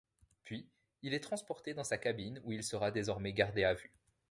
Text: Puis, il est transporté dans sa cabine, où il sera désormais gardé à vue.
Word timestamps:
Puis, 0.43 0.67
il 1.03 1.13
est 1.13 1.19
transporté 1.19 1.75
dans 1.75 1.83
sa 1.83 1.99
cabine, 1.99 2.41
où 2.43 2.51
il 2.51 2.63
sera 2.63 2.89
désormais 2.89 3.33
gardé 3.33 3.65
à 3.65 3.75
vue. 3.75 3.91